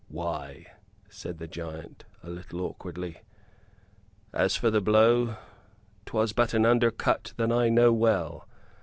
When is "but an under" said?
6.33-6.89